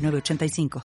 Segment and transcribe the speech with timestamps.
[0.00, 0.89] 8985.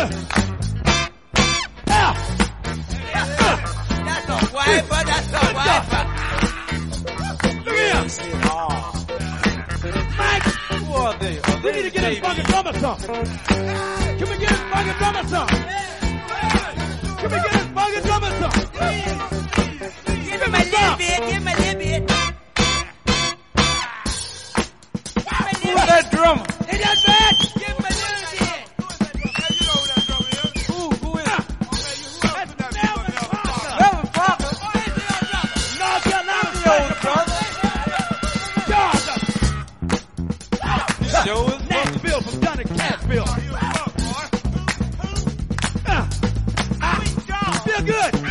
[0.00, 0.16] That's
[4.28, 6.02] a wiper, that's a wiper.
[7.66, 7.80] Look.
[10.16, 10.46] Mike.
[10.70, 11.36] Who are they?
[11.62, 12.72] We need to get drummer get drummer
[17.92, 18.30] get drummer?
[20.00, 21.59] Give me a little bit, give
[47.82, 48.29] good.